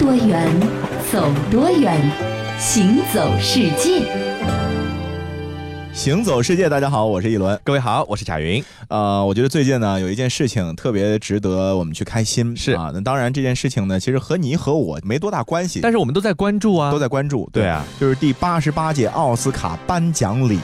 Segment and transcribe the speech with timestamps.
[0.00, 0.48] 多远，
[1.12, 1.94] 走多远，
[2.58, 4.29] 行走世界。
[6.00, 7.60] 行走世界，大家好，我是一轮。
[7.62, 8.64] 各位好，我是贾云。
[8.88, 12.56] 呃，我觉得最近呢，有一件事情特别值得我们去开心。
[12.56, 17.46] 是啊，那当然这件事情呢，其实和你和我没多大关系，但是我们都在关注啊，都在关注。
[17.52, 20.58] 对啊，就是第八十八届奥斯卡颁奖礼。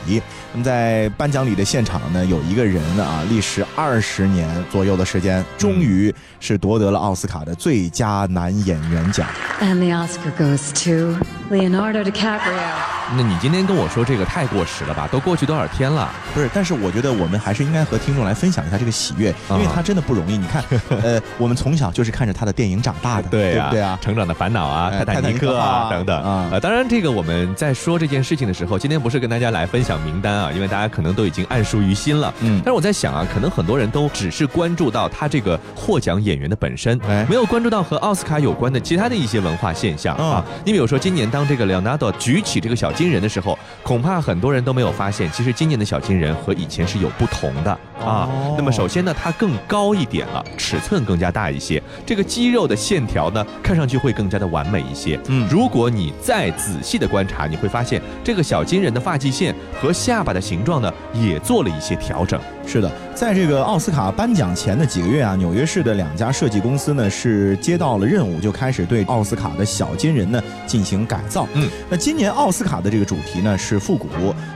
[0.54, 9.28] 那么在颁奖礼的现场呢，有一个人啊，历时二十年左右的时间，终于是夺得了奥斯卡的最佳男演员奖。
[9.60, 11.18] And the Oscar goes to
[11.54, 12.96] Leonardo DiCaprio.
[13.16, 15.06] 那你今天跟我说这个太过时了吧？
[15.06, 16.08] 都过去多少天了？
[16.32, 20.38] 不是，但是我觉得我们还是应该和听众来分享一下这个喜悦，因为他真的不容易。
[20.38, 20.62] 你看，
[21.02, 26.48] 呃，我们从小就是看着他的电影长大的，对呀，对啊，成长的烦恼啊，泰坦尼克啊等等啊。
[26.52, 32.32] 呃，当然，这个我们在说这件事情的时候，今天不是跟大家来分享名单啊，因为大家可能都已经暗熟于心了。
[32.42, 36.96] 嗯，但是我在想啊，可能很多人都只是关注到他这个获奖演员的本身，
[37.28, 40.44] 没有关注到和奥斯卡有关的其他的一些文化现象啊。
[40.64, 43.58] 你比如说，今年当这个 Leonardo 举起这个小金人的时候。
[43.82, 47.78] 恐怕很多人都没有发现，其实今年的小金人和以前是有不同的。
[48.04, 48.28] 啊。
[48.56, 55.18] 那么首先呢，它更高一点了，尺寸更加大一些，这个肌肉的线条呢，看上去会更加的完美一些。
[55.28, 62.40] 嗯，如果你再仔细的观察，你会发现这个小金人的发际线和下巴的形状呢，也做了一些调整。
[62.68, 71.46] 是的，在这个奥斯卡颁奖前的几个月啊，纽约市的两家设计公司呢是接到了任务，就开始对奥斯卡的小金人呢进行改造。
[71.54, 74.08] 嗯，那今年奥斯卡的这个主题呢是复古，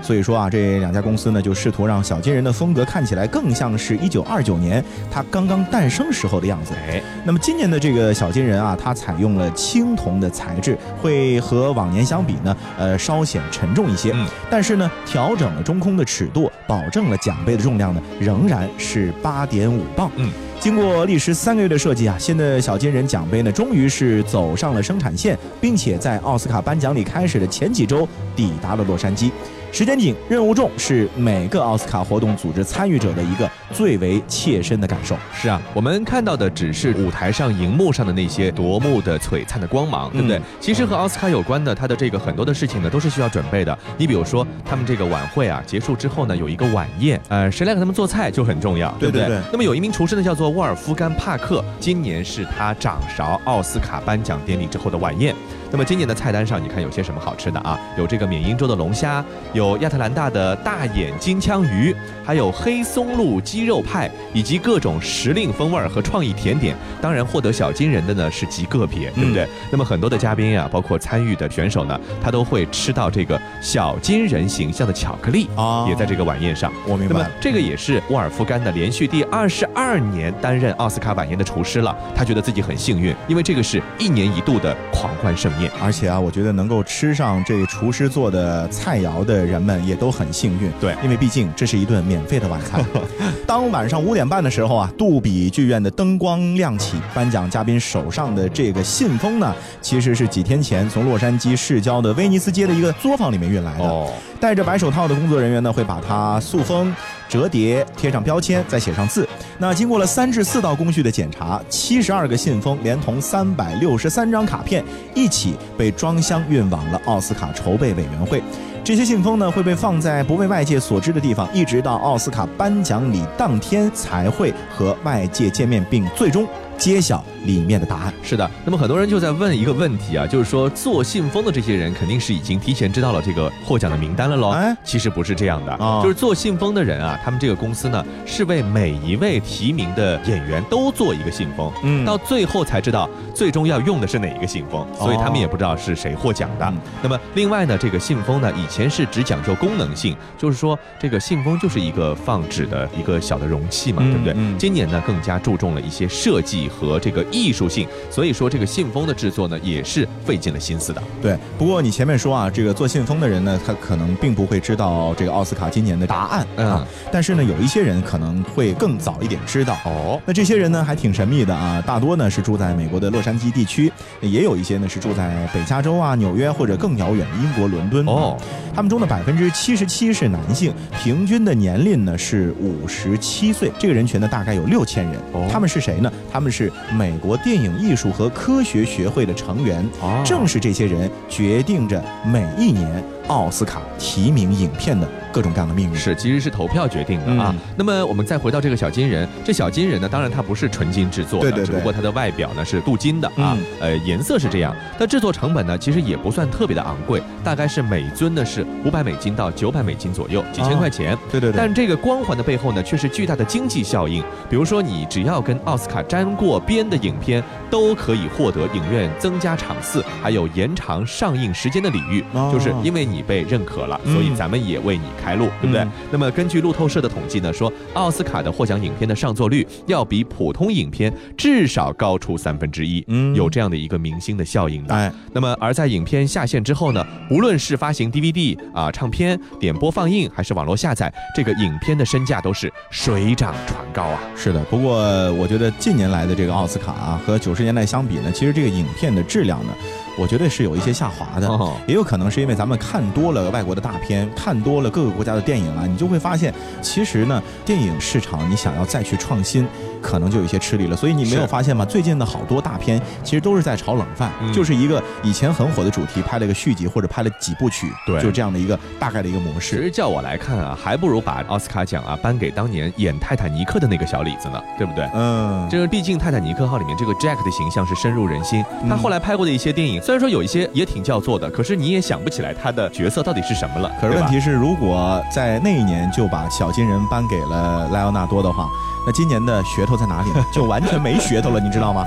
[0.02, 6.73] 所以说啊，这两家公司呢就试图让小金人的风格看起来更像是一九二九年它刚刚诞生时候的样子。
[6.89, 14.12] 哎，那么今年的这个小金人啊，它采用了青铜的材质，会和往年相比呢，呃，稍显沉重一些。
[14.14, 18.03] 嗯，但是呢，调整了中空的尺度，保证了奖杯的重量呢。
[18.19, 20.11] 仍然是八点五磅。
[20.17, 29.31] 嗯，经过历时三个月的设计啊，新的小金人奖杯呢，终于是走上了生产线，并且在奥斯卡颁奖礼开始的前几周抵达了洛杉矶。
[29.72, 35.17] 时间紧，任务重，是每个奥斯卡活动组织参与者的一个最为切身的感受。
[35.33, 40.40] 是啊，我们看到的只是舞台上、荧幕上的那些夺目的璀璨的光芒，对不对？
[40.58, 43.78] 其实和奥斯卡有关的，它的这个很多的事情呢，都是需要准备的。
[43.96, 49.40] 你比如说，他们这个晚会啊结束之后呢，有一个晚宴，呃，谁来给他们做菜就很重要，对不对？
[49.52, 55.33] 那么有一名厨师呢，叫做沃尔夫甘·帕克，今年是他掌勺奥斯卡颁奖典礼之后的晚宴。
[55.70, 57.79] 那么今年的菜单上，你看有些什么好吃的啊？
[57.97, 61.95] 有这个缅因州的龙虾，有亚特兰大的大眼金枪鱼，
[62.25, 66.75] 还有黑松露鸡肉派，以及各种时令风味和创意甜点。
[67.01, 69.47] 当然，获得小金人的呢是极个别，对不对？
[69.70, 76.73] 那么很多的嘉宾呀，包括参与的选手呢，他都会吃到这个小金人形象的巧克力啊，也在这个晚宴上。
[76.87, 77.14] 我明白。
[77.14, 81.97] 那么这个也是沃尔夫甘的连续第二十二年担任奥斯卡晚宴的厨师了。
[82.14, 85.59] 他觉得自己很幸运，因为这个是一年一度的狂欢盛宴。
[85.82, 90.70] 而且啊，我觉得能够吃上这厨师做的菜肴的人们也都很幸运。
[90.80, 92.84] 对，因为毕竟这是一顿免费的晚餐。
[93.46, 103.84] 当晚上五点半的时候啊，杜比剧院的灯光亮起，颁奖嘉宾手上的这个信封呢，其实是几天前从洛杉矶市郊的威尼斯街的一个作坊里面运来的。
[103.84, 106.94] 哦，戴着白手套的工作人员呢，会把它塑封。
[107.30, 109.27] 折叠贴上标签，再写上字。
[109.57, 114.83] 那经过了三至四道工序的检查，七十二个信封连同三百六十三张卡片
[115.14, 118.42] 一起被装箱运往了奥斯卡筹备委员会。
[118.83, 126.48] 这些信封呢会被放在不为外界所知的地方，一直到奥斯卡颁奖礼当天才会和外界见面，并最终。
[126.80, 134.49] 揭晓里面的答案是的，那么很多人就在问一个问题啊，就是说做信封的这些人肯定是已经提前知道了这个获奖的名单了喽？
[134.52, 146.73] 哎，其实不是这样的，就是做信封的人啊，他们这个公司呢是为每一位提名的演员都做一个信封，嗯，到最后才知道最终要用的是哪一个信封，所以他们也不知道是谁获奖的。
[147.02, 154.35] 那么另外呢，这个信封呢以前是只讲究功能性，就是说这个信封就是一个放纸的一个小的容器嘛，对不对？
[154.58, 156.69] 今年呢更加注重了一些设计。
[156.70, 161.02] 和这个艺术性，所以说这个信封的制作呢，也是费尽了心思的。
[161.20, 166.87] 对，不过你前面说啊，这个做信封的人呢，他可能并不会知道这个奥斯卡今年的答案啊。
[167.12, 170.20] 但是呢，有一些人可能会更早一点知道哦。
[170.25, 178.37] 那这些人呢，还挺神秘的啊，大多呢是住在美国的洛杉矶地区，也有一些呢是住在北加州啊、纽约或者更遥远的英国伦敦哦。
[178.75, 183.70] 他们中的百分之七十七是男性，平均的年龄呢是五十七岁。
[183.78, 185.20] 这个人群呢，大概有六千人。
[185.50, 186.12] 他们是谁呢？
[186.32, 186.59] 他们是
[186.92, 189.88] 美国电影艺术和科学学会的成员。
[190.24, 195.96] 正是这些人决定着每一年奥斯卡提名影片的各种各样的命运。
[195.96, 197.54] 是，其实是投票决定的啊。
[197.76, 204.74] 那么我们再回到这个小金人，这小金人呢，当然它不是纯金制作的，只不过它的外表呢是镀金的啊，呃，颜色是这样。
[204.98, 211.16] 但制作成本呢，其实也不算特别的昂贵，大概是每尊呢是五百美金到九百美金左右，几千块钱。
[211.30, 211.56] 对对对。
[211.56, 214.22] 但这个光环的背后呢，却是巨大的经济效应。
[214.48, 222.24] 比如说，你只要跟奥斯卡沾过边的影片，都可以获得影院增加场次，还有延长上映时间的礼遇。
[222.52, 225.87] 就是因为你被认可了，所以咱们也为你开路，对不对？
[226.11, 234.94] 那么根据路透社的统计呢，说奥斯卡的获奖影片的上座率要比普通影片至少高出三分之一，嗯有这样的一个明星的效应的。
[234.94, 244.20] 哎，那么而在影片下线之后呢，无论是发行 DVD 啊、唱片、点播放映，还是网络下载，这个影片的身价都是水涨船高啊。
[244.34, 244.99] 是的，不过
[245.34, 249.73] 我觉得近年来的这个奥斯卡啊，和九十年代相比呢，其实这个影片的质量呢。
[250.20, 251.49] 我觉得是有一些下滑的，
[251.87, 256.52] 也有可能是因为咱们看多了外国的大片，看多了各个国家的电影啊，你就会发现，
[256.82, 259.67] 其实呢，电影市场你想要再去创新，
[260.02, 260.94] 可能就有一些吃力了。
[260.94, 261.87] 所以你没有发现吗？
[261.87, 269.76] 最近的好多大片其实都是在炒冷饭，就是一个以前很火的主题拍了一个续集或者拍了几部曲，对，就这样的一个大概的一个模式。
[269.76, 275.08] 其实叫我来看啊，还不如把奥斯卡奖啊颁给当年演泰坦尼克的那个小李子呢，对不对？
[275.14, 280.90] 嗯，就是毕竟泰坦尼克号里面这个 Jack 的形象是深入人心，他后来拍过的一些电影，虽然说有一些也。
[280.90, 283.88] 挺叫做的，可是你也想不起来他的角色到底是什么了。
[284.00, 288.68] 可是问题是，如果在那一年就把小金人颁给了莱昂纳多的话，
[289.06, 290.44] 那今年的噱头在哪里呢？
[290.52, 292.04] 就完全没噱头了，你知道吗？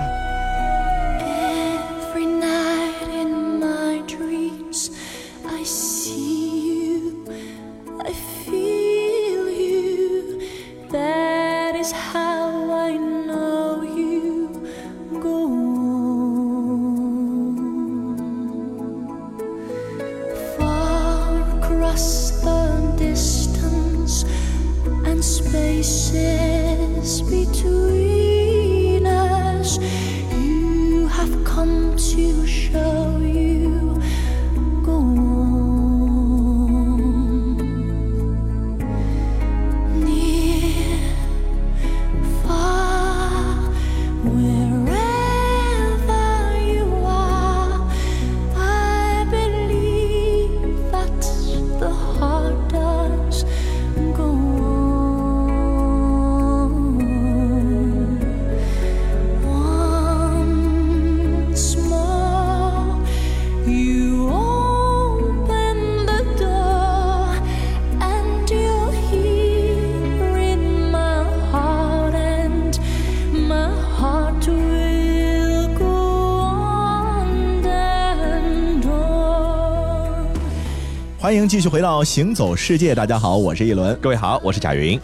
[81.33, 85.01] 欢迎继续回到行走世界，大家好，我是一轮，各位好，我是贾云。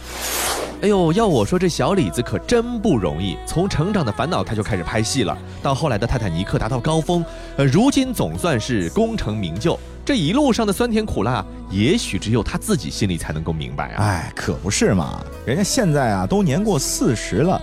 [0.79, 7.25] 哎呦，要我说这小李子可真不容易，从成长的烦恼他就开始拍戏了，到后来的泰坦尼克达到高峰，
[7.57, 9.75] 呃，如今总算是功成名就。
[10.05, 14.03] 这一路上的酸甜苦辣，也许只有他自己心里才能够明白啊。
[14.03, 17.59] 哎，可不是嘛，人家现在啊都年过四十了。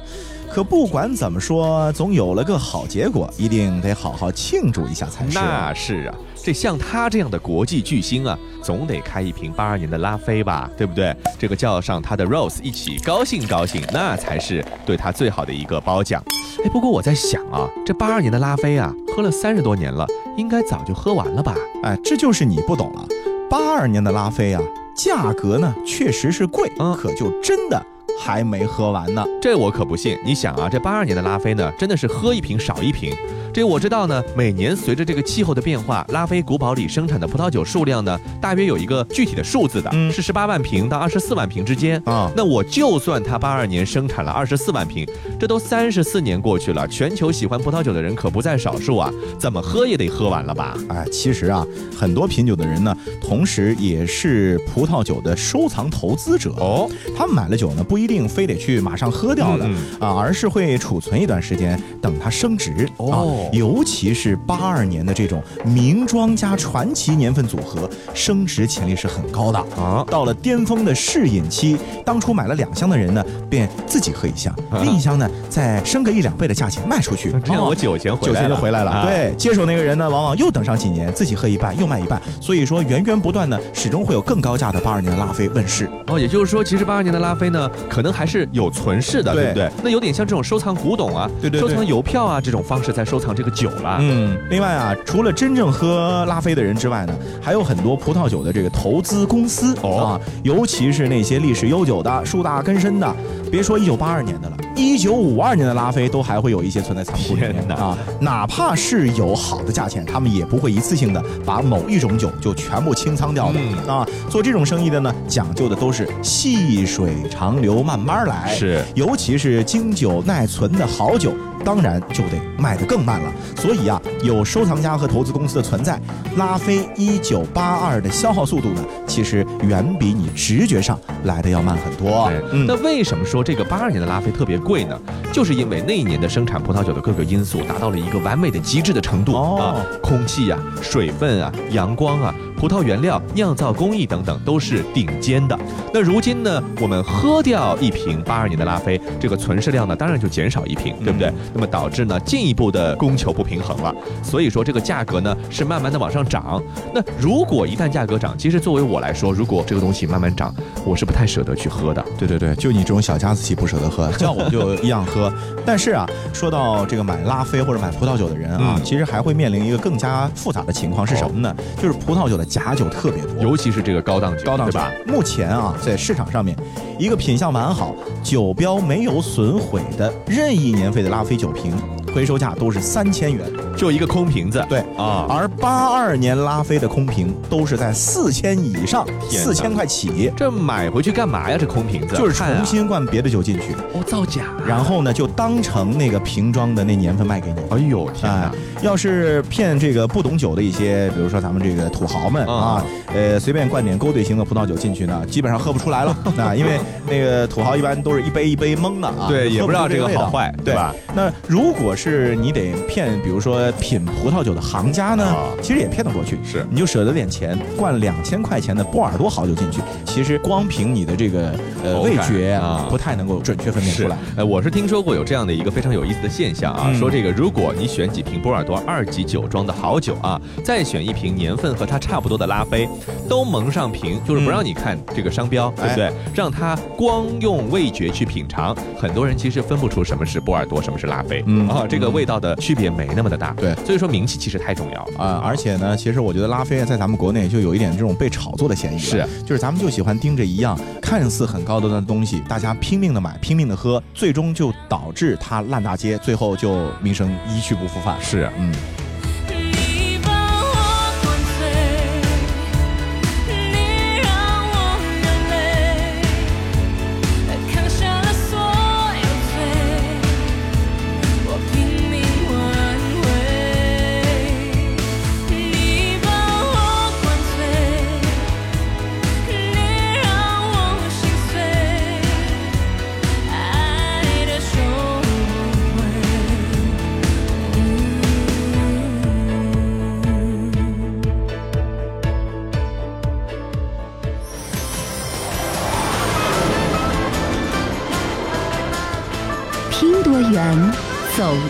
[0.53, 5.39] 可不管怎么说，总有了个好结果，一定得好好庆祝一下才是。
[5.39, 11.15] 那是啊，这像他这样的国际巨星啊，总得开一瓶八二年的拉菲吧，对不对？
[11.39, 16.23] 这个叫上他的 Rose 一起高兴高兴，那才是对他最好的一个褒奖。
[16.65, 20.07] 哎，不过我在想啊，这八二年的拉菲啊，喝了三十多年了，
[20.39, 21.55] 应该早就喝完了吧？
[21.83, 23.07] 哎，这就是你不懂了。
[23.51, 24.63] 八二年的拉菲啊，
[24.97, 27.85] 价格呢确实是贵，可就真的。
[28.19, 30.19] 还没喝完呢，这我可不信。
[30.25, 33.15] 你想啊，这八二年的拉菲呢，真的是喝一瓶少一瓶。
[33.53, 42.31] 这我知道呢，每年随着这个气候的变化，拉菲古堡里生产的葡萄酒数量呢，大约有一个具体的数字的，是十八万瓶到二十四万瓶之间啊。
[42.37, 45.09] 那我就算它八二年生产了二十四万瓶，
[45.41, 50.77] 这都三十四年过去了，全球喜欢葡萄酒的人可不在少数啊，怎么喝也得喝完了吧？
[50.89, 51.67] 哎，其实啊，
[51.99, 56.87] 很多品酒的人呢，同时也是葡萄酒的收藏投资者哦。
[57.17, 59.65] 他们买了酒呢，不一定非得去马上喝掉的
[59.99, 62.89] 啊，而是会储存一段时间，等它升值。
[62.99, 63.49] 哦。
[63.53, 69.59] 尤其是八二年的这种名庄加传奇年份组合，升值潜力是很高的。
[69.77, 70.05] 啊！
[70.09, 79.07] 到了巅峰的试饮期，当初买了两箱的人呢，便自己喝一箱，另一箱呢再升个一两倍的价钱卖出去，这样我酒钱酒钱就回来了。
[79.07, 85.89] 对，接手那个人呢，往往又等上几年，自己喝一半又卖一半，所以说源源不断的，始终会有更高价的八二年的拉菲问世。
[86.07, 89.71] 哦，也就是说，其实八二年的拉菲呢，可能还是有存世的，对对不对？
[89.83, 93.97] 那有点像这种收藏古董啊，对对对收藏邮票啊这种方式在收藏这个酒了。
[94.03, 103.17] 嗯，另外啊，除了真正喝拉菲的人之外呢，还有很多葡萄酒的这个投资公司、哦啊，尤其是那些历史悠久的、树大根深的，
[103.51, 107.97] 别说一九八二年的了，一九五二年的拉菲都还会有一些存在仓库里面的啊。
[108.21, 114.07] 哪怕是有好的价钱，他们也不会一次性的把某一种酒就全部清仓掉的、嗯啊。
[114.29, 118.55] 做这种生意的呢，讲究的都是细水长流，慢慢来。
[118.55, 121.33] 是尤其是经久耐存的好酒，
[121.65, 123.33] 当然就得卖得更慢了。
[123.57, 125.99] 所以啊，有收藏家和投资公司的存在，
[126.37, 132.43] 拉菲一九八二的消耗速度呢，其实远比你直觉上来的要慢很多对。
[132.53, 135.01] 嗯那为什么说这个八二年的拉菲特别贵呢？
[135.33, 139.67] 就是因为那一年的生产葡萄酒的各个因素达到了一个完美的极致的程度、哦啊，
[140.03, 145.59] 空气啊、水分啊、阳光啊、葡萄原料、酿造工艺等等都是顶尖的。
[145.93, 151.33] 那如今呢，我们喝掉一瓶八二年的拉菲，这个存世量呢，当然就减少一瓶，对不对？
[151.53, 153.95] 那么导致呢进一步的供求不平衡了。
[154.23, 156.63] 所以说这个价格呢是慢慢的往上涨。
[156.95, 162.05] 那如果一旦价格涨，其实作为我来说，如果这个东西慢慢涨，我是不太舍得去喝的。
[162.19, 165.33] 对对对，就你这种小家子气不舍得喝， 叫我就一样喝。
[165.65, 171.55] 但是啊，说到这个买拉菲或者买葡萄酒的人啊，嗯其实还会面临一个更加复杂的情况是什么呢？
[171.81, 173.43] 就是葡萄酒的假酒特别多。
[173.43, 174.93] 尤其是这个高档酒，高档酒对吧？？
[175.07, 176.57] 目前啊，在市场上面，
[176.99, 181.75] 一个品相完好、酒标没有损毁的任意年份的拉菲酒瓶，
[182.15, 183.45] 回收价都是三千元。
[183.77, 191.59] 就一个空瓶子，对啊，而八二年拉菲的空瓶都是在四千以上，四千块起，这买回去干嘛呀？
[191.61, 197.61] 这空瓶子就是重新灌别的酒进去，哦造假，然后呢就当成那个瓶装的那年份卖给你。
[197.71, 202.83] 哎呦天哎哪！，要是骗这个不懂酒的一些，比如说咱们这个土豪们啊，
[203.15, 206.17] 呃，随便灌点勾兑型的葡萄酒进去呢，基本上喝不出来了。
[206.37, 210.95] 那因为那个土豪一般都是一杯一杯蒙的啊，对也不知道这个好坏对对吧？
[211.15, 216.39] 那如果是你得骗，比如说品葡萄酒的行家呢啊，其实也骗得过去。
[216.45, 216.65] 是。
[216.71, 222.87] 你就舍得点钱，灌两千块钱的波尔多好酒进去，其实光凭你的这个呃口感味觉啊。
[222.91, 226.99] 不太能够准确分辨出来。，呃，我是听说过有这样的一个非常有意思的现象啊，嗯。
[226.99, 232.89] 说这个如果你选几瓶波尔多二级酒庄的好酒啊，再选一瓶年份和它差不多的拉菲，
[233.29, 236.13] 都蒙上瓶，就是不让你看这个商标，对不对？
[236.35, 241.69] 让它光用味觉去品尝，很多人其实分不出什么是波尔多，什么是拉菲，嗯。
[241.69, 245.19] 啊，这个味道的区别没那么的大，对所以说名气其实太重要了。
[245.19, 248.99] 啊、而且呢，其实我觉得拉菲在咱们国内就有一点这种被炒作的嫌疑。
[248.99, 258.21] 是，就是咱们就喜欢盯着一样看似很高端的东西，大家拼命的买，拼命的喝，最终就导致它烂大街，最后就名声一去不复返。
[258.21, 258.75] 是，嗯，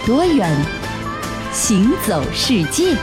[0.07, 0.51] 多远，
[1.53, 2.97] 行走世界。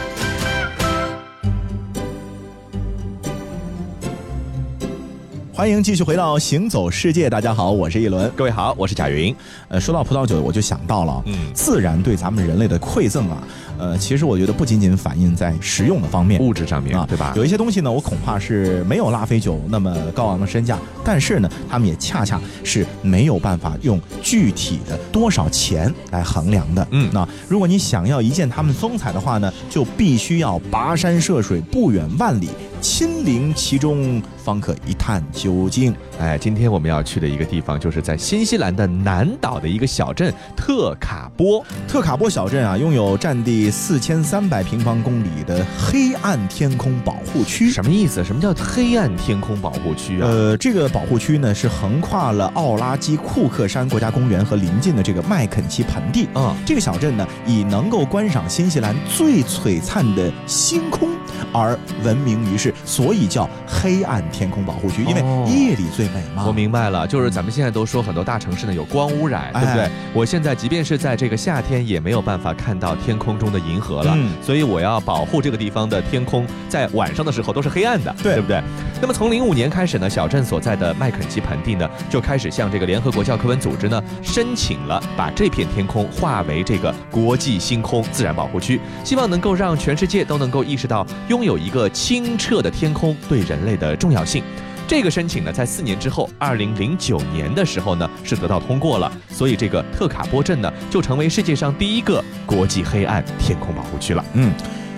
[5.56, 8.30] 欢迎继续回到行走世界，大家好，我是一轮。
[8.36, 9.34] 各位好，我是贾云。
[9.70, 13.38] 呃，说到葡萄酒，我就想到了，嗯自然对咱们人类的馈赠啊，
[13.84, 26.88] 呃，其实我觉得不仅仅反映在实用的方面，物质上面啊，对吧有一些东西呢，我恐怕是没有拉菲酒那么高昂的身价，但是呢，他们也恰恰是没有办法用具体的多少钱来衡量的。
[26.92, 32.48] 嗯那如果你想要一见他们风采的话呢，就必须要跋山涉水，不远万里，
[32.80, 35.94] 亲临其中，方可一探究竟。
[36.20, 41.66] 哎，今天我们要去的一个地方，就是在新西兰的南岛的一个小镇特卡波。
[41.88, 47.72] 特卡波小镇啊，拥有占地四千三百平方公里的黑暗天空保护区。
[47.72, 48.24] 什么意思？
[48.24, 50.28] 什么叫黑暗天空保护区啊？
[50.30, 56.30] 呃，这个保护区呢是横跨了奥拉基库克山国家公园和邻近的这个麦肯齐盆地。
[56.34, 61.10] 啊，这个小镇呢，以能够观赏新西兰最璀璨的星空
[61.52, 66.46] 而闻名于世，所以叫黑暗天空保护区，因为哦夜里最美嘛。
[66.48, 69.92] 我明白了，就是咱们现在都说很多大城市呢有光污染，对不对哎？
[70.14, 78.62] 我现在即便是在这个夏天，也没有办法看到天空中的银河了，嗯所以我要保护这个地方的天空，在晚上的时候都是黑暗的，对不对？
[79.02, 94.44] 那么从零五年开始呢，小镇所在的麦肯齐盆地呢，就开始向这个联合国教科文组织呢申请了，把这片天空划为这个国际星空自然保护区，希望能够让全世界都能够意识到拥有一个清澈的天空对人类的重要性。
[94.88, 104.24] 这个申请呢，在四年之后，二零零九年的时候呢，是得到通过了，所以这个特卡波镇呢，就成为世界上第一个国际黑暗天空保护区了。
[104.34, 104.52] 嗯。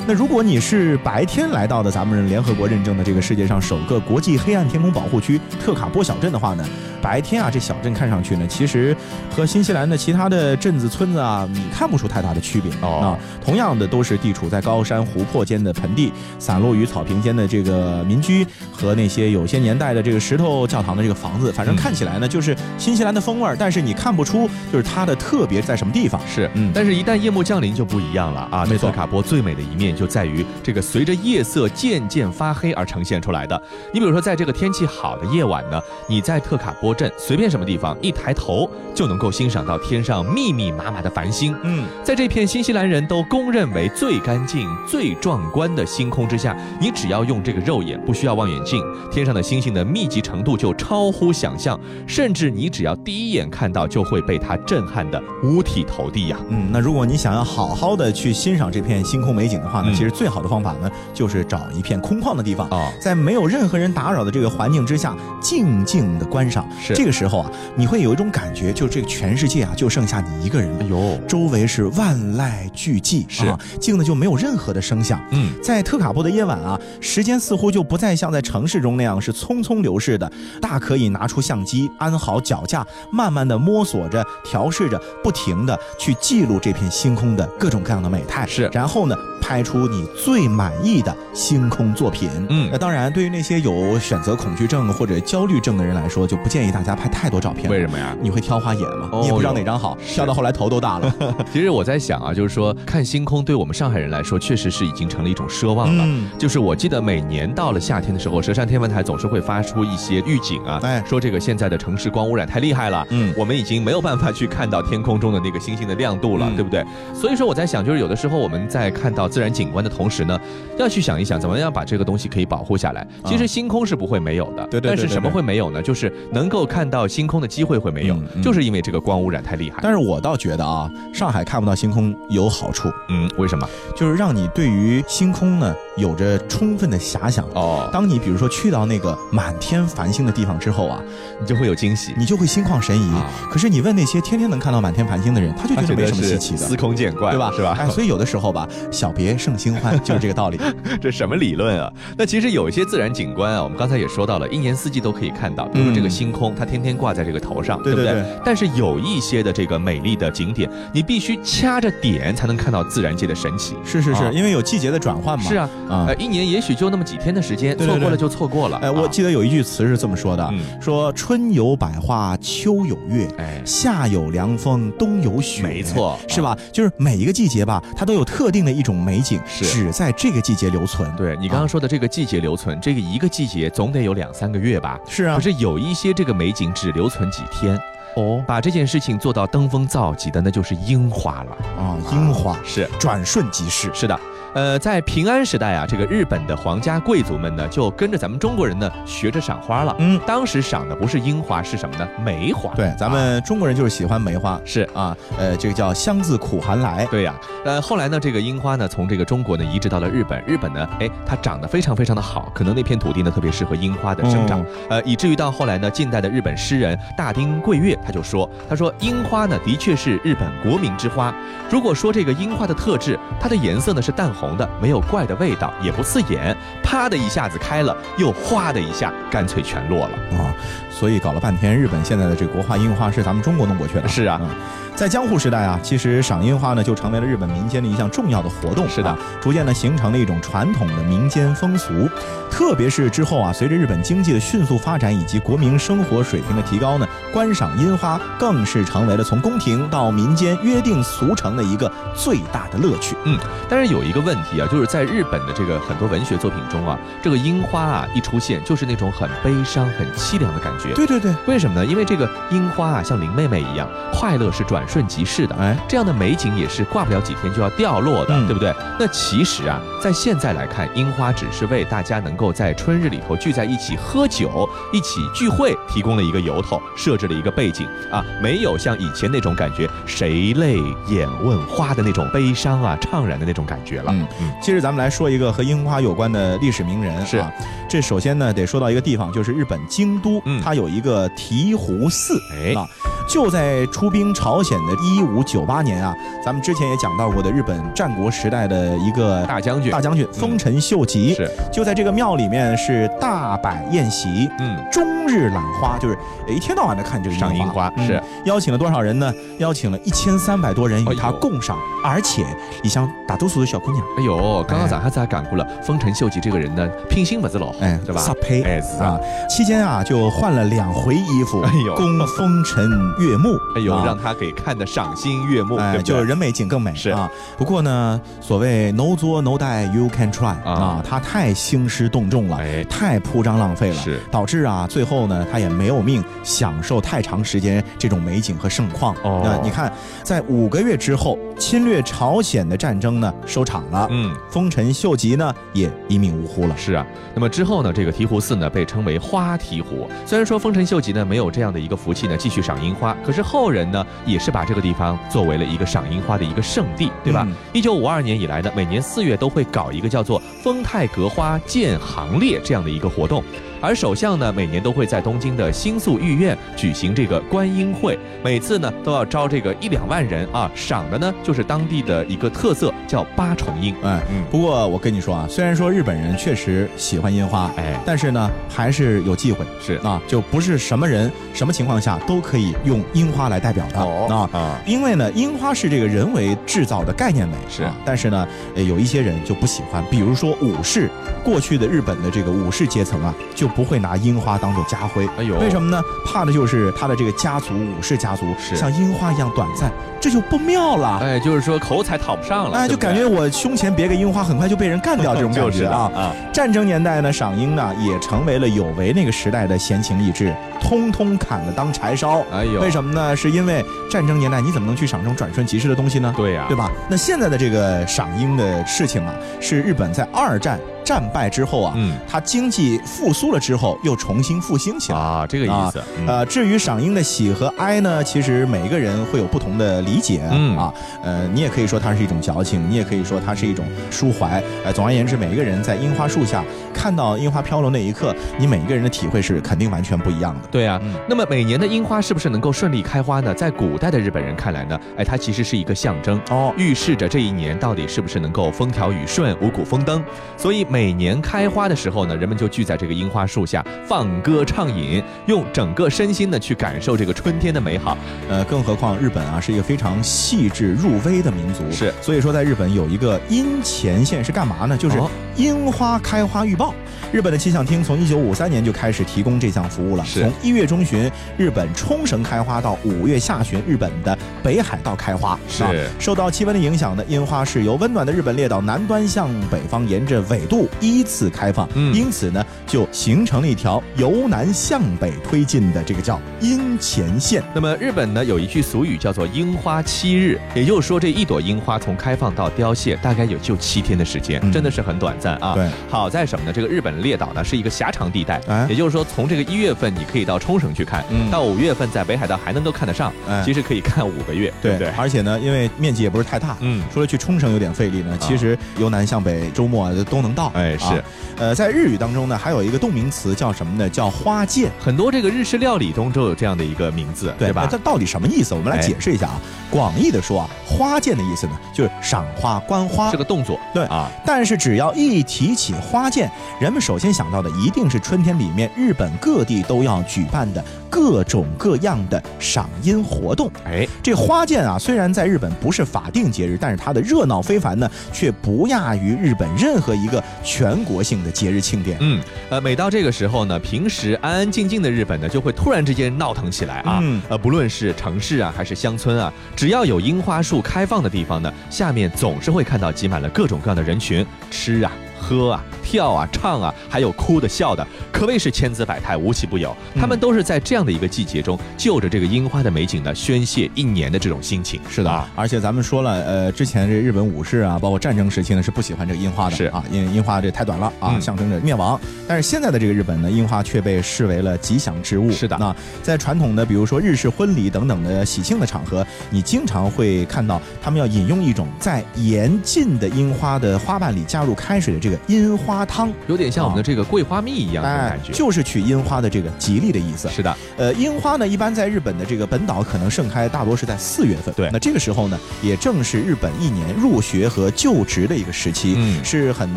[0.08, 6.64] 那如果你是白天来到的咱们联合国认证的这个世界上首个国际黑暗天空保护区特卡波小镇的话呢，
[7.02, 8.96] 白天啊这小镇看上去呢，其实
[9.36, 13.18] 和新西兰的其他的镇子村子啊，你看不出太大的区别哦啊。
[13.44, 26.22] 同样的都是地处在高山湖泊间的盆地，散落于草坪间的这个民居和那些有些年代的这个石头教堂的这个房子，反正嗯看起来呢就是新西兰的风味儿，但是你看不出就是它的特别在什么地方。
[26.28, 28.66] 是，嗯但是，一旦夜幕降临就不一样了啊！
[28.68, 33.62] 没错特卡波最美的一面就在于这个随着夜色渐渐发黑而呈现出来的。
[33.94, 41.56] 你比如说，在这个天气好的夜晚呢，你在特卡波镇随便什么地方一抬头就能够欣赏到天上密密麻麻的繁星。
[41.64, 66.68] 嗯，在这片新西兰人都公认为最干净、最壮观的星空之下，你只要用这个肉眼，不需要望远镜，天上的星星的密集程度就超乎想象，甚至你只要第一眼看到，就会被它震撼的五体投地呀、嗯，那如果你想要好好的去欣赏这片星空美景的话，嗯其实最好的方法呢，就是找一片空旷的地方，哦在没有任何人打扰的这个环境之下，静静的观赏。
[66.82, 70.84] 是这个时候啊，你会有一种感觉，就这个全世界啊，就剩下你一个人了。
[70.84, 75.20] 哎呦，周围是万籁俱寂，是啊，静的就没有任何的声响。
[75.32, 88.46] 嗯，在特卡波的夜晚啊，时间似乎就不再像在城市中那样是匆匆流逝的，大可以拿出相机，安好脚架，慢慢的摸索着、调试着，不停的去记录这片星空的各种各样的美态。
[88.48, 92.30] 是然后呢，拍出你最满意的星空作品。
[92.50, 97.70] 嗯那当然，对于那些有选择恐惧症或者焦虑症的人来说，就不建议大家拍太多照片。
[97.70, 98.16] 为什么呀？
[98.22, 99.10] 你会挑花眼吗？
[99.12, 101.14] 哦你也不知道哪张好，挑到后来头都大了。
[101.52, 106.04] 其实我在想啊，就是说看星空对我们上海人来说，确实是已经成了一种奢望了。
[106.08, 116.84] 嗯就是我记得每年到了夏天的时候，佘山天文台总是会发出一些预警啊，哎说这个现在的城市光污染太厉害了，嗯我们已经没有办法去看到天空中的那个星星的亮度了，嗯对不对？
[117.14, 120.40] 所以说我在想，就是有的时候我们在看到自然景观的同时呢，
[120.78, 123.06] 要去想一想怎么样把这个东西可以保护下来。
[123.26, 125.82] 其实星空是不会没有的，啊对对对但是什么会没有呢？
[125.82, 129.80] 就是能够看到星空的机会会没有，就是因为这个光污染太厉害。
[129.82, 133.68] 但是我倒觉得啊，上海看不到星空有好处，嗯，为什么？
[133.96, 137.46] 就是让你对于星空呢有着充分的遐想。
[137.54, 141.02] 哦，当你比如说去到那个满天繁星的地方之后啊，
[141.40, 142.14] 你就会有惊喜。
[142.18, 143.10] 你就会心旷神怡。
[143.14, 146.76] 啊可是你问那些天天能看到满天繁星的人，他就觉得没什么稀奇的司。
[146.76, 147.52] 空见惯，对吧？
[147.56, 147.76] 是吧？
[147.80, 150.60] 哎，所以有的时候吧，小别胜新欢， 就是这个道理。
[151.00, 151.92] 这什么理论啊？
[152.18, 163.76] 那其实有一些自然景观啊，我们刚才也说到了，一年四季都可以看到，比如说这个星空，它天天挂在这个头上，不对对对对但是有一些的这个美丽的景点，你必须掐着点才能看到自然界的神奇。
[163.86, 165.46] 是是是，啊因为有季节的转换嘛。
[165.46, 168.78] 是啊，啊呃，一年也许就那么几天的时间，错过了就错过了。
[168.82, 176.58] 哎，我啊记得有一句词是这么说的，嗯说春有百花，秋有月，哎，夏有凉风，冬有雪，没错是吧？
[176.72, 181.14] 就是每一个季节吧，它都有特定的一种美景，是只在这个季节留存。
[181.16, 185.00] 对你刚刚说的这个季节留存，这个一个季节总得有两三个月吧？
[185.08, 187.78] 是啊可，是有一些这个美景只留存几天，
[188.16, 191.58] 哦把这件事情做到登峰造极的，那就是樱花了。
[191.78, 193.92] 啊，樱花是转瞬即逝。
[193.94, 194.20] 是的，
[194.56, 199.94] 呃，在平安时代啊，这个日本的皇家贵族们呢，就跟着咱们中国人呢学着赏花了。
[200.00, 202.08] 嗯，当时赏的不是樱花，是什么呢？
[202.24, 202.74] 梅花。
[202.74, 204.90] 对，咱们中国人就是喜欢梅花是。
[204.94, 207.06] 啊，呃，这个叫香自苦寒来。
[207.12, 210.42] 对呀、呃，后来呢，这个樱花呢，从这个中国呢移植到了日本。
[210.46, 214.62] 日本呢，哎，它长得非常非常的好，可能那片土地呢特别适合樱花的生长。
[214.62, 221.36] 哦呃，以至于到后来呢，近代的日本诗人大丁桂月他就说，他说樱花呢的确是日本国民之花。
[221.70, 230.38] 如果说这个樱花的特质，它的颜色呢是淡红的，没有怪的味道，也不刺眼，啪的一下子开了，又哗的一下干脆全落了。
[230.38, 230.54] 啊，
[230.92, 234.08] 所以搞了半天，日本现在的这个国画樱花是咱们中国弄过去的。
[234.08, 234.50] 是啊嗯
[234.96, 238.88] 在江户时代啊，其实赏樱花呢就成为了日本民间的一项重要的活动。
[238.88, 242.10] 是的啊逐渐呢形成了一种传统的民间风俗。
[242.50, 253.18] 特别是之后啊，随着日本经济的迅速发展以及国民生活水平的提高呢，观赏樱花更是成为了从宫廷到民间约定俗成的一个最大的乐趣。
[253.26, 260.94] 嗯但是有一个问问题啊，就是在日本的这个很多文学作品中啊，这个樱花啊一出现，就是那种很悲伤、很凄凉的感觉。
[260.94, 261.86] 对对对，为什么呢？
[261.86, 265.56] 因为这个樱花啊，像林妹妹一样，快乐是转瞬即逝的。
[265.56, 268.74] 哎，这样的美景也是挂不了几天就要掉落的，嗯对不对？
[269.00, 284.12] 那其实啊，在现在来看，樱花只是为大家能够在春日里头聚在一起喝酒、一起聚会提供了一个由头，设置了一个背景啊，没有像以前那种感觉“谁泪眼问花”的那种悲伤啊、怅然的那种感觉了。
[284.12, 287.38] 嗯嗯，其实咱们来说一个和樱花有关的历史名人是。
[287.38, 287.52] 啊，
[287.88, 290.62] 这首先呢得说到一个地方，就是日本京都，嗯。
[290.64, 292.74] 它有一个醍醐寺，哎。
[292.74, 292.88] 啊，
[293.28, 308.06] 就在出兵朝鲜的一五九八年啊，咱们之前也讲到过的日本战国时代的一个大将军，大将军丰臣秀吉，是，就在这个庙里面是大摆宴席，嗯，终日览花，就是一天到晚的看这个赏樱花嗯。
[308.06, 308.22] 是。
[308.46, 309.34] 邀请了多少人呢？
[309.58, 312.46] 邀请了一千三百多人与他共赏，而且
[312.84, 318.22] 你像大多数的小姑娘，哎呦，刚刚咱还才赶过了，丰臣秀吉这个人呢，品性不是老，哎，对吧？
[318.22, 321.96] 撒胚，哎是啊啊，期间啊就换了两回衣服，哎呦。
[321.96, 324.04] 供风尘悦目， 哎呦，啊。
[324.06, 327.10] 让他给看得赏心悦目，哎，就是人美景更美是。
[327.10, 327.30] 啊。
[327.58, 330.72] 不过呢，所谓 no 作 no die you can try 啊。
[330.72, 332.84] 啊，他太兴师动众了，哎。
[332.86, 334.20] 太铺张浪费了，是。
[334.32, 339.14] 导致啊最后呢他也没有命享受太长时间这种美景和盛况。
[339.24, 339.42] 哦。
[339.44, 339.92] 那你看，
[340.24, 344.36] 在五个月之后，侵略朝鲜的战争呢收场了，嗯。
[344.50, 346.76] 丰臣秀吉呢也一命呜呼了。
[346.78, 350.08] 是啊，那么之后呢，这个醍醐寺呢被称为花醍醐。
[350.26, 357.54] 虽然说丰臣秀吉呢没有这样的一个福气呢继续赏樱花，可是后人呢也是把这个地方作为了一个赏樱花的一个圣地，对吧嗯？
[357.74, 363.44] 一九五二年以来呢，每年四月都会搞一个叫做丰泰阁花见行列这样的一个活动。
[363.82, 373.94] 而首相呢，每年都会在东京的新宿御苑举行这个观音会，每次呢都要招这个一两万人啊，赏的呢就是当地的一个特色，叫八重樱。
[374.04, 379.66] 哎，嗯不过我跟你说啊，虽然说日本人确实喜欢樱花，哎，但是呢还是有忌讳。
[379.82, 384.50] 是啊，就不是什么人、什么情况下都可以用樱花来代表的、啊。
[384.52, 387.96] 啊，因为呢，樱花是这个人为制造的概念美，是啊。
[388.04, 391.10] 但是呢，呃，有一些人就不喜欢，比如说武士，
[391.44, 395.28] 过去的日本的这个武士阶层啊，就不会拿樱花当做家徽。
[395.38, 396.02] 哎呦，为什么呢？
[396.26, 401.20] 怕的就是他的这个家族武士家族是像樱花一样短暂，这就不妙了。
[401.22, 406.12] 哎，就是说口彩讨不上了，哎，就感觉我胸前别个樱花，很快就被人干掉 这种感觉啊。
[406.16, 412.44] 啊，战争年代呢，赏樱呢也成为了有为那个时代的闲情逸致，通通砍了当柴烧。
[412.52, 413.36] 哎呦，为什么呢？
[413.36, 416.34] 是因为战争年代你怎么能去赏这种转瞬即逝的东西呢？
[416.36, 416.92] 对呀，对吧？
[417.10, 425.18] 那现在的这个赏樱的事情啊，是日本在二战战败之后啊，嗯它经济复苏了之后又重新复兴起来。
[425.18, 430.94] 啊，这个意思，嗯呃，至于赏樱的喜和哀呢，其实每个人会有不同的理解、嗯啊。
[431.24, 434.62] 呃，你也可以说它是一种矫情，你也可以说它是一种抒怀。
[434.84, 436.64] 呃，总而言之，每一个人在樱花树下
[436.94, 440.68] 看到樱花飘落那一刻，你每一个人的体会是肯定完全不一样的。
[440.70, 443.54] 对啊嗯，那么每年的樱花是不是能够顺利开花呢？
[443.54, 450.24] 在古代的日本人看来呢，哎，它其实是一个象征，哦，预示着这一年到底是不是能够风调雨顺、五谷丰登。
[450.58, 458.18] 所以每年开花的时候呢，人们就聚在这个樱花树下放歌畅饮，用整个身心呢去感受这个春天的美好。
[458.48, 464.96] 呃，更何况日本啊是一个非常细致入微的民族，是所以说在日本有一个樱前线是干嘛呢？
[464.96, 466.94] 就是哦樱花开花预报。
[467.34, 470.24] 日本的气象厅从一九五三年就开始提供这项服务了。
[470.24, 475.60] 是从一月中旬日本冲绳开花到五月下旬日本的北海道开花。
[475.68, 487.64] 是啊受到气温的影响呢，樱花是由温暖的日本列岛南端向北方沿着纬度依次开放，嗯因此呢就形成了一条由南向北推进的这个叫樱前线。
[487.74, 495.74] 那么日本呢有一句俗语叫做“樱花七日”，也就是说这一朵樱花从开放到凋谢大概也就七天的时间，嗯真的是很短暂啊。
[495.74, 496.74] 对，好在什么呢？
[496.74, 505.08] 这个日本列岛呢是一个狭长地带，哎也就是说从这个一月份你可以到冲绳去看，嗯到五月份在北海道还能够看得上，哎其实可以看五个月，对不对？
[505.18, 510.72] 而且呢，因为面积也不是太大，嗯，除了去冲绳有点费力呢，其实由南向北周末都能到。
[510.76, 511.24] 哎是啊
[511.58, 514.10] 呃，在日语当中呢，还有一个动名词叫什么呢？
[514.10, 514.92] 叫花见。
[515.00, 518.04] 很多这个日式料理中都有这样的一个名字，对吧那它？
[518.04, 518.76] 到底什么意思？
[518.76, 519.62] 我们来哎解释一下啊。
[519.90, 523.38] 广义的说啊，花见的意思呢，就是赏花、观花这。
[523.38, 530.84] 个动作，对啊，但是只要一提起花见，人们首先想到的一定是春天里面日本各地都要举办的
[531.16, 533.72] 各种各样的赏樱活动。
[533.86, 542.18] 哎，这花见啊，虽然在日本不是法定节日，但是它的热闹非凡呢，却不亚于日本任何一个全国性的节日庆典。
[542.20, 547.20] 嗯，呃，每到这个时候呢，平时安安静静的日本呢，就会突然之间闹腾起来啊。
[547.22, 555.10] 嗯呃，不论是城市啊，还是乡村啊，只要有樱花树开放的地方呢，下面总是会看到挤满了各种各样的人群，吃啊。
[555.46, 559.96] 喝啊，跳啊，唱啊，还有哭的、笑的，可谓是千姿百态，无奇不有。
[560.20, 565.00] 他们都是在这样的一个季节中，就着这个樱花的美景呢，宣泄一年的这种心情。
[565.08, 572.20] 是的，啊而且咱们说了，呃，之前这日本武士啊，包括战争时期呢，是不喜欢这个樱花的，是啊，因为樱花这太短了啊，嗯象征着灭亡。
[572.48, 575.52] 但是现在的这个日本呢，樱花却被视为了吉祥之物。
[575.52, 586.32] 是的那在传统的比如说日式婚礼等等的喜庆的场合，你经常会看到他们要引用一种在严禁的樱花的花瓣里加入开水的这个樱花汤。
[586.48, 588.52] 有点像我们的这个桂花蜜一样这种哎感觉。
[588.54, 590.50] 就是取樱花的这个吉利的意思。
[590.50, 594.74] 是的，呃，樱花呢，一般在日本的这个本岛可能盛开，大多是在四月份。
[594.76, 599.92] 对那这个时候呢，也正是日本一年入学和就职的一个时期，嗯是很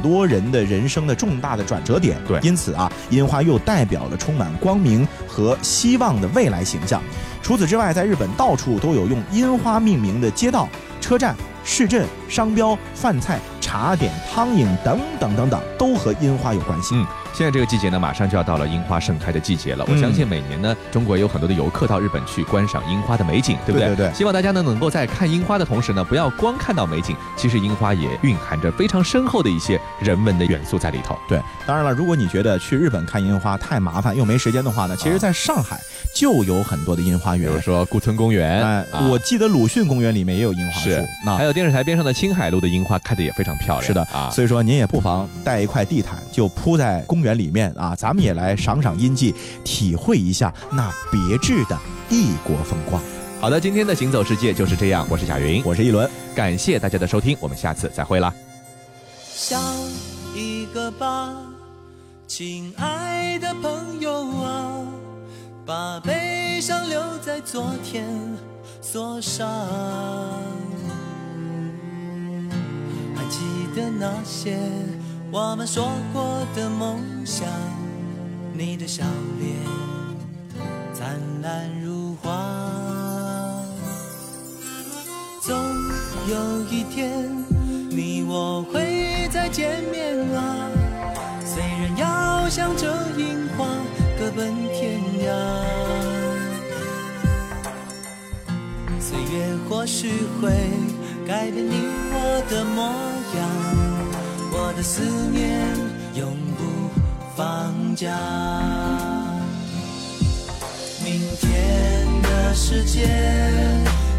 [0.03, 2.17] 多人的人生的重大的转折点。
[2.27, 7.03] 对因此啊，樱花又代表了充满光明和希望的未来形象。
[7.43, 10.69] 除此之外，在日本到处都有用樱花命名的街道、
[11.01, 16.95] 车站、市镇、商标、饭菜、茶点、汤饮等等等等，都和樱花有关系。
[17.33, 19.85] 现在这个季节呢，马上就要到了樱花盛开的季节了。
[19.87, 23.89] 我嗯相信每年呢，中国有很多的游客到日本去观赏樱花的美景，对不对？
[23.89, 31.17] 对对对希望大家呢，能够在看樱花的同时呢，不要光看到美景，其实樱花也蕴含着非常深厚的一些人文的元素在里头。
[31.29, 35.79] 对，当然了，如果你觉得去日本看樱花太麻烦又没时间的话呢，其实在上海
[36.15, 37.61] 就有很多的樱花园比如。
[37.61, 43.83] 说顾村公园，哎，啊我记得鲁迅公园里面也有樱花树是，那还有电视台边上的青海路的樱花开的也非常漂亮。
[43.87, 51.79] 是的啊，所以说您也不妨带一块地毯，就铺在公园里面啊，咱们也来赏赏音季，体会一下那别致的
[52.09, 53.03] 异国风光。
[53.41, 58.35] 好的，今天的行走世界就是这样，我是贾云，我是一轮，感谢大家的收听，我们下次再会啦。
[59.33, 59.63] 想
[60.35, 61.33] 一个吧，
[62.27, 64.73] 亲爱的朋友啊，
[65.65, 68.05] 把悲伤留在昨天
[68.81, 69.49] 锁上。
[73.15, 73.39] 还记
[73.77, 74.59] 得那些
[75.31, 77.47] 我们说过的梦想，
[78.55, 79.05] 你的笑
[79.39, 79.55] 脸
[80.95, 82.31] 灿烂如花。
[85.43, 85.55] 总
[86.31, 87.29] 有一天，
[87.91, 90.67] 你我会再见面啊。
[91.45, 92.87] 虽然要向着
[93.19, 93.67] 樱花
[94.19, 95.29] 各奔天涯，
[98.99, 100.49] 岁月或许会
[101.27, 102.81] 改变你我的模
[103.37, 103.68] 样，
[104.79, 105.61] 的思念
[106.15, 106.63] 永不
[107.35, 108.17] 放假。
[111.05, 113.09] 明天的世界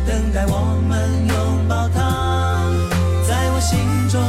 [0.06, 2.67] 等待我们拥抱它，
[3.26, 4.19] 在我心中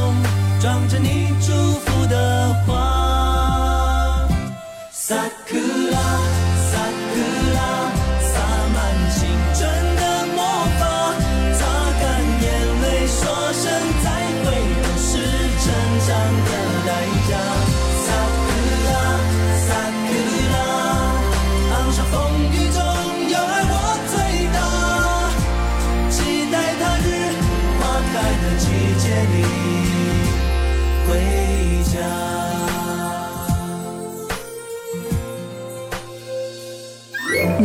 [0.60, 4.28] 装着你祝福的花。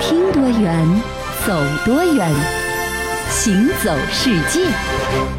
[0.00, 0.86] 听多远，
[1.46, 1.52] 走
[1.84, 2.30] 多远，
[3.30, 5.37] 行走世界。